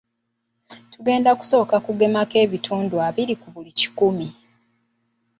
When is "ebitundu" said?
2.45-2.95